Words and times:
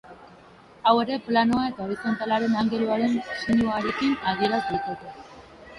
Hau 0.91 0.93
ere 1.01 1.17
planoa 1.27 1.67
eta 1.73 1.85
horizontalaren 1.87 2.57
angeluaren 2.63 3.15
sinuarekin 3.45 4.19
adieraz 4.35 4.65
daiteke. 4.73 5.17